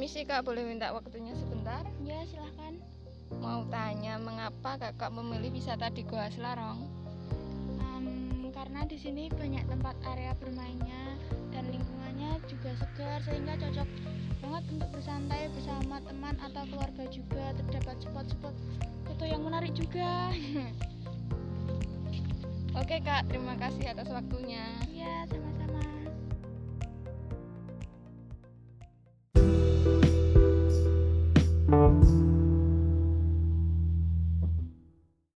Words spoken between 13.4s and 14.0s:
cocok